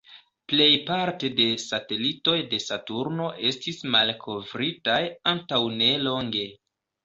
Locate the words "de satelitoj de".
1.39-2.61